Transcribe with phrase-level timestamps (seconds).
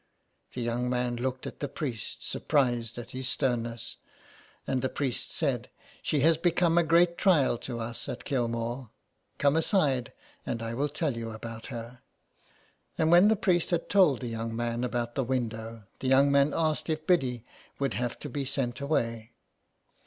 [0.53, 3.97] The young man looked at the priest, surprised at his sternness,
[4.65, 8.89] and the priest said:—*' She has become a great trial to us at Kilmore.
[9.37, 10.11] Come aside
[10.43, 12.01] and I will tell you about her.''
[12.97, 16.51] And when the priest had told the young man about the window the young man
[16.55, 17.45] asked if Biddy
[17.77, 19.33] would have to be sent away.